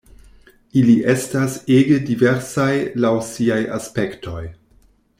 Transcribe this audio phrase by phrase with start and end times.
[0.79, 2.73] Ili estas ege diversaj
[3.05, 4.43] laŭ siaj aspektoj.